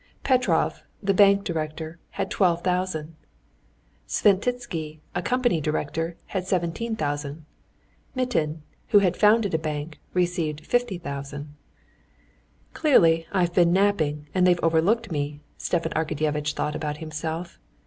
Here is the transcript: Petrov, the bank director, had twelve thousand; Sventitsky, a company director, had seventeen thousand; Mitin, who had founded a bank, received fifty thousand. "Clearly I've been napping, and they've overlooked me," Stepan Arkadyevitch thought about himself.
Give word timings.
Petrov, 0.23 0.81
the 1.03 1.13
bank 1.13 1.43
director, 1.43 1.99
had 2.17 2.31
twelve 2.31 2.63
thousand; 2.63 3.15
Sventitsky, 4.07 4.99
a 5.13 5.21
company 5.21 5.61
director, 5.61 6.17
had 6.25 6.47
seventeen 6.47 6.95
thousand; 6.95 7.45
Mitin, 8.15 8.63
who 8.87 8.97
had 8.97 9.15
founded 9.15 9.53
a 9.53 9.59
bank, 9.59 9.99
received 10.15 10.65
fifty 10.65 10.97
thousand. 10.97 11.53
"Clearly 12.73 13.27
I've 13.31 13.53
been 13.53 13.73
napping, 13.73 14.27
and 14.33 14.47
they've 14.47 14.59
overlooked 14.63 15.11
me," 15.11 15.39
Stepan 15.59 15.91
Arkadyevitch 15.91 16.53
thought 16.55 16.75
about 16.75 16.97
himself. 16.97 17.59